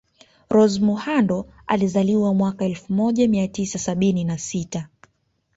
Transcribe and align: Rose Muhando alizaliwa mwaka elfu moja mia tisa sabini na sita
Rose 0.49 0.79
Muhando 0.79 1.47
alizaliwa 1.67 2.33
mwaka 2.33 2.65
elfu 2.65 2.93
moja 2.93 3.27
mia 3.27 3.47
tisa 3.47 3.79
sabini 3.79 4.23
na 4.23 4.37
sita 4.37 4.87